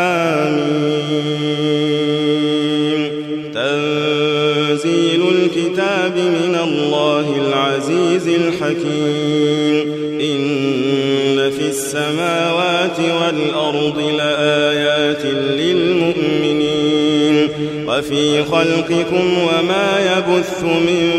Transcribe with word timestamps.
تنزيل 3.55 5.22
الكتاب 5.28 6.16
من 6.16 6.54
الله 6.64 7.26
العزيز 7.48 8.28
الحكيم. 8.28 9.92
إن 10.20 11.50
في 11.50 11.68
السماوات 11.68 13.00
والأرض 13.00 13.98
لآيات 14.18 15.26
للمؤمنين. 15.61 17.48
وفي 17.88 18.45
خلقكم 18.45 19.38
وما 19.38 19.88
يبث 20.16 20.62
من 20.62 21.11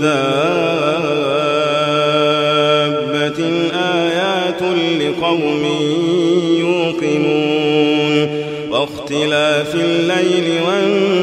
دابة 0.00 1.15
آيات 4.62 4.76
لقوم 5.02 5.64
يوقنون 6.58 8.28
واختلاف 8.70 9.74
الليل 9.74 10.62
والنهار 10.62 11.15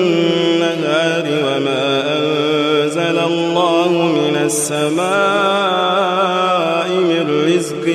السماء 4.45 5.03
من 6.89 7.23
رزق 7.47 7.85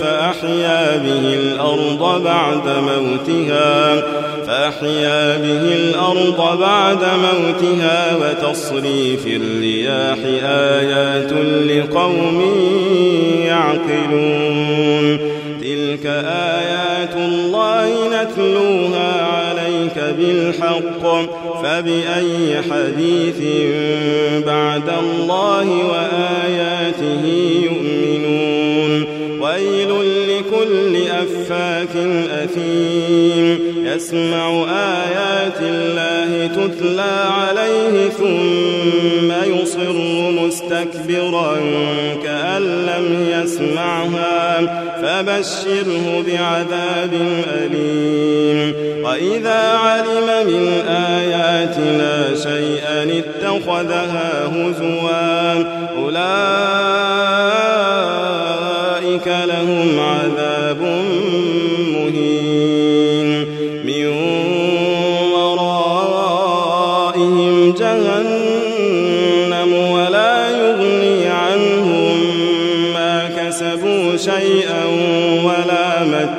فأحيا 0.00 0.96
به 0.96 1.34
الأرض 1.34 2.22
بعد 2.24 2.66
موتها 2.68 4.02
فأحيا 4.46 5.36
به 5.36 5.64
الأرض 5.72 6.58
بعد 6.60 6.98
موتها 6.98 8.16
وتصريف 8.16 9.26
الرياح 9.26 10.18
آيات 10.44 11.32
لقوم 11.70 12.38
يعقلون. 13.46 15.18
تلك 15.60 16.06
آيات 16.90 17.14
الله 17.16 17.88
نتلوها 18.08 19.22
عليك 19.22 20.14
بالحق. 20.18 21.02
فبأي 21.62 22.62
حديث 22.70 23.40
بعد 24.46 24.88
الله 25.02 25.68
وآياته 25.86 27.24
يؤمنون. 27.62 29.04
ويل 29.40 29.88
لكل 30.28 30.96
أفاك 30.96 31.96
أثيم. 32.30 33.58
يسمع 33.84 34.64
آيات 34.70 35.60
الله 35.60 36.46
تتلى 36.46 37.26
عليه 37.30 38.08
ثم 38.08 38.59
مستكبرا 40.80 41.56
كأن 42.24 42.62
لم 42.62 43.26
يسمعها 43.30 44.60
فبشره 45.02 46.24
بعذاب 46.26 47.12
أليم. 47.54 48.74
وإذا 49.04 49.60
علم 49.78 50.46
من 50.46 50.80
آياتنا 50.88 52.34
شيئا 52.34 53.02
اتخذها 53.18 54.46
هزوا 54.46 55.64
أولئك 55.96 56.20
لهم 59.28 60.00
عذاب 60.00 60.80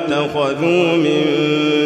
ولا 0.02 0.08
ما 0.08 0.24
اتخذوا 0.24 0.96
من 0.96 1.24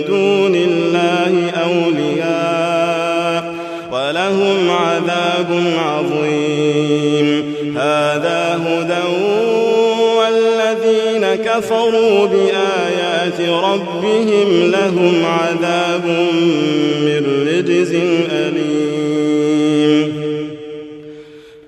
دون 0.07 0.55
الله 0.55 1.51
أولياء 1.51 3.55
ولهم 3.93 4.71
عذاب 4.71 5.63
عظيم. 5.79 7.55
هذا 7.77 8.61
هدى 8.67 9.07
والذين 10.19 11.25
كفروا 11.45 12.27
بآيات 12.27 13.41
ربهم 13.41 14.71
لهم 14.71 15.25
عذاب 15.25 16.05
من 17.01 17.23
رجز 17.49 17.95
أليم. 18.33 18.86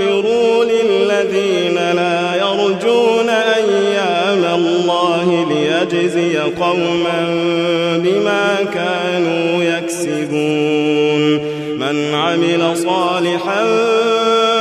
يغفروا 0.00 0.64
للذين 0.64 1.74
لا 1.74 2.36
يرجون 2.36 3.28
أيام 3.28 4.44
الله 4.54 5.46
ليجزي 5.48 6.38
قوما 6.38 7.26
بما 7.96 8.56
كانوا 8.74 9.64
يكسبون. 9.64 11.40
من 11.80 12.14
عمل 12.14 12.76
صالحا 12.76 13.64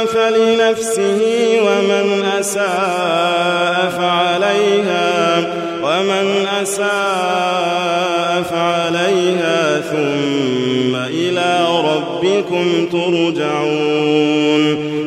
فلنفسه 0.06 1.22
ومن 1.62 2.24
أساء 2.40 3.92
فعليها 3.98 5.38
ومن 5.84 6.48
أساء 6.62 8.44
فعليها 8.52 9.82
ثم 9.92 10.39
ربكم 12.20 12.86
ترجعون 12.92 14.20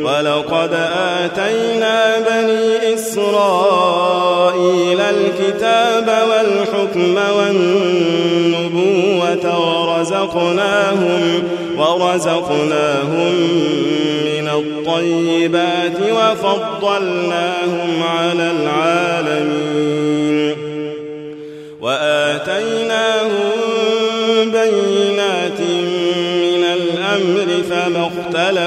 ولقد 0.05 0.71
آتينا 0.97 2.19
بني 2.19 2.95
إسرائيل 2.95 4.53
الكتاب 5.01 6.09
والحكم 6.31 7.17
والنبوة 7.39 9.05
ورزقناهم 9.61 11.43
ورزقناهم 11.79 13.35
من 14.25 14.49
الطيبات 14.49 15.99
وفضلناهم 16.13 17.91
على 18.03 18.52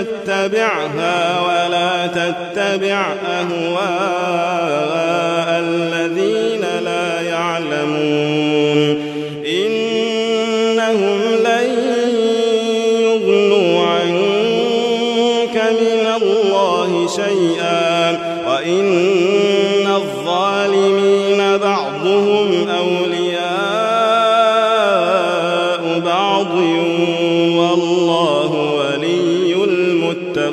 فاتبعها 0.00 1.40
ولا 1.40 2.06
تتبع 2.06 3.14
أهواء 3.26 3.50
الذين 5.60 6.64
لا 6.84 7.20
يعلمون. 7.20 9.10
إنهم 9.46 11.20
لن 11.44 11.68
يغنوا 13.00 13.86
عنك 13.86 15.56
من 15.80 16.06
الله 16.22 16.90
شيئا. 17.16 18.18
وإن 18.48 19.86
الظالمين 19.86 21.40
بعضهم 21.56 22.68
أولياء 22.68 23.40
بعض. 26.04 26.30
والله 26.30 27.09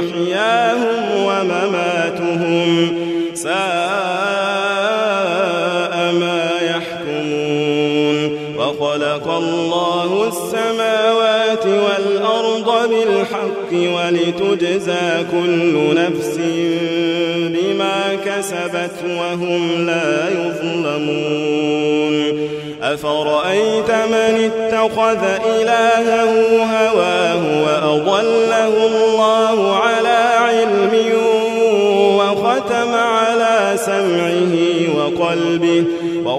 محياهم 0.00 0.98
ومماتهم 1.26 2.68
ساء 3.34 3.56
ما 6.12 6.42
يحكمون. 6.62 8.18
وخلق 8.58 9.26
الله 9.28 10.10
السماوات 10.28 11.66
والأرض 11.66 12.68
بالحق 12.90 13.70
ولتجزى 13.72 15.06
كل 15.30 15.74
نفس 15.94 16.34
بما 17.54 18.00
كسبت 18.26 18.98
وهم 19.18 19.62
لا 19.86 20.12
يظلمون. 20.28 22.16
أفرأيت 22.82 23.90
من 23.90 24.34
اتخذ 24.50 25.22
إلهه 25.60 26.32
هواه 26.64 27.42
وأضله 27.64 28.74
الله 28.86 29.15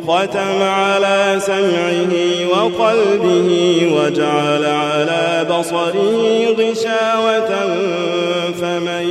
وختم 0.07 0.61
على 0.61 1.35
سمعه 1.39 2.13
وقلبه 2.51 3.49
وجعل 3.93 4.65
على 4.65 5.45
بصره 5.49 6.45
غشاوة 6.59 7.49
فمن 8.61 9.09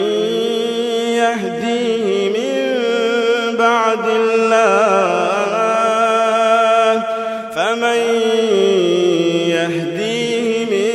يهديه 1.13 2.29
من 2.29 2.57
بعد 3.59 4.07
الله 4.09 4.67
فمن 7.55 8.01
يهديه 9.49 10.65
من 10.65 10.95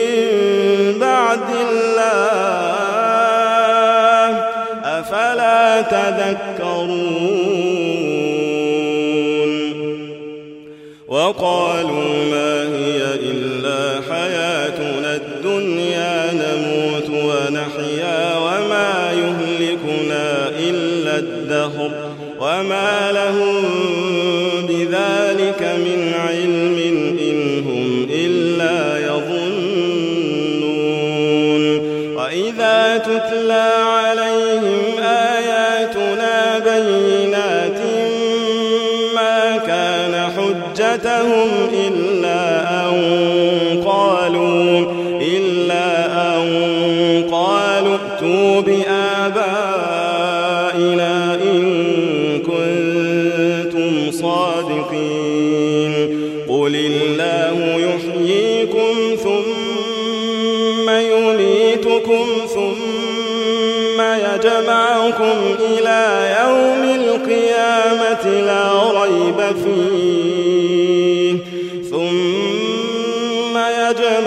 بعد 0.99 1.49
الله 1.61 2.71
أفلا 4.83 5.81
تذكرون؟ 5.81 7.20
وقالوا 11.31 12.25
ما 12.31 12.63
هي 12.63 13.01
إلا 13.31 14.01
حياتنا 14.11 15.15
الدنيا 15.15 16.33
نموت 16.33 17.09
ونحيا 17.09 18.37
وما 18.37 19.11
يهلكنا 19.11 20.49
إلا 20.59 21.19
الدهر 21.19 21.91
وما 22.39 23.11
لهم 23.11 23.63
بذلك 24.67 25.61
من 25.61 26.13
علم 26.13 26.77
إن 27.21 27.63
هم 27.67 28.07
إلا 28.11 28.97
يظنون. 28.99 30.41
وإذا 32.15 32.97
تتلى 32.97 33.69
عليهم 33.83 34.97
آياتنا 35.03 35.40
حجتهم 41.01 41.49
إلا 41.73 42.41
أن 42.85 42.93
قالوا 43.85 44.85
إلا 45.21 45.85
أن 46.35 46.43
قالوا 47.31 47.97
ائتوا 47.97 48.61
بآبائنا 48.61 49.53
إن 51.35 51.61
كنتم 52.39 54.11
صادقين. 54.11 55.93
قل 56.49 56.75
الله 56.75 57.57
يحييكم 57.77 59.15
ثم 59.23 60.89
يميتكم 60.89 62.25
ثم 62.53 64.01
يجمعكم 64.01 65.37
إلى 65.59 66.01
يوم 66.41 66.83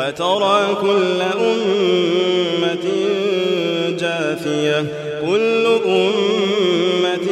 وترى 0.00 0.76
كل 0.80 1.20
أمة 1.22 2.86
جاثية 3.98 4.84
كل 5.26 5.66
أمة 5.86 7.28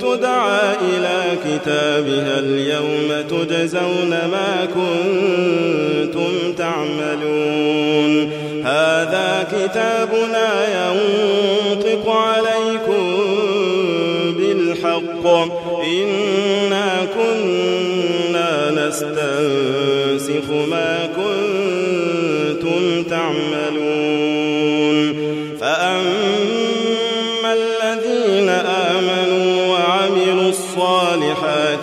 تدعى 0.00 0.76
إلى 0.82 1.22
كتابها 1.44 2.38
اليوم 2.38 3.08
تجزون 3.30 4.10
ما 4.10 4.68
كنتم 4.74 6.32
تعملون. 6.58 8.32
هذا 8.64 9.46
كتابنا 9.52 10.48
ينطق 10.78 12.08
عليكم 12.08 13.04
بالحق. 14.36 15.26
إنا 15.84 17.06
كنا 17.14 18.70
نستنسخ 18.70 20.50
ما 20.70 21.03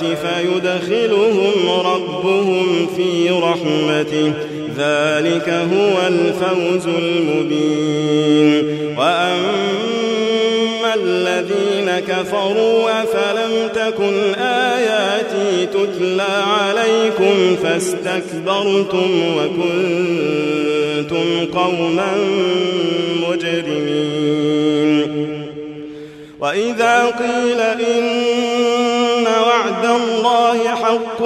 فيدخلهم 0.02 1.52
ربهم 1.86 2.88
في 2.98 3.30
رحمته. 3.30 4.34
ذلك 4.78 5.50
هو 5.50 6.08
الفوز 6.08 6.88
المبين. 6.88 8.54
وأما 8.98 9.62
الذين 10.96 11.90
كفروا 12.08 13.04
أفلم 13.04 13.70
تكن 13.76 14.34
آياتي 14.42 15.66
تتلى 15.66 16.34
عليكم 16.48 17.56
فاستكبرتم 17.64 19.10
وكنتم 19.38 21.26
قوما 21.60 22.12
مجرمين. 23.30 25.02
وإذا 26.40 27.06
قيل 27.06 27.60
إن 27.60 28.04
وعد 29.48 29.86
الله 29.86 30.76
حق 30.76 31.22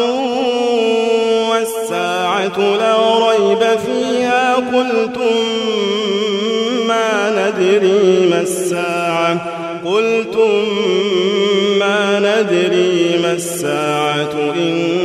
والساعة 1.51 2.60
لا 2.60 3.29
ريب 3.29 3.79
فيها. 3.86 4.55
قلتم 4.55 5.36
ما 6.88 7.29
ندري 7.29 8.27
ما 8.29 8.41
الساعة. 8.41 9.55
قلتم 9.86 10.63
ما 11.79 12.19
ندري 12.19 13.19
ما 13.24 13.31
الساعة 13.31 14.53
إن 14.55 15.05